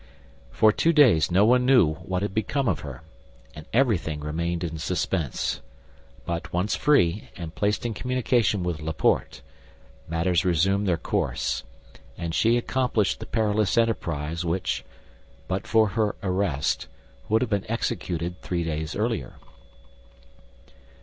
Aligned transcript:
For 0.49 0.71
two 0.71 0.93
days 0.93 1.29
no 1.29 1.45
one 1.45 1.63
knew 1.63 1.93
what 1.93 2.23
had 2.23 2.33
become 2.33 2.67
of 2.67 2.79
her, 2.79 3.03
and 3.53 3.67
everything 3.71 4.19
remained 4.21 4.63
in 4.63 4.79
suspense; 4.79 5.61
but 6.25 6.51
once 6.51 6.75
free, 6.75 7.29
and 7.37 7.53
placed 7.53 7.85
in 7.85 7.93
communication 7.93 8.63
with 8.63 8.81
Laporte, 8.81 9.43
matters 10.07 10.43
resumed 10.43 10.87
their 10.87 10.97
course, 10.97 11.61
and 12.17 12.33
she 12.33 12.57
accomplished 12.57 13.19
the 13.19 13.27
perilous 13.27 13.77
enterprise 13.77 14.43
which, 14.43 14.83
but 15.47 15.67
for 15.67 15.89
her 15.89 16.15
arrest, 16.23 16.87
would 17.29 17.43
have 17.43 17.51
been 17.51 17.69
executed 17.69 18.41
three 18.41 18.63
days 18.63 18.95
earlier. 18.95 19.33